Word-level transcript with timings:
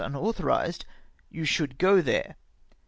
121 0.01 0.33
unautliorised, 0.57 0.83
you 1.29 1.43
sliould 1.43 1.77
go 1.77 2.01
there. 2.01 2.35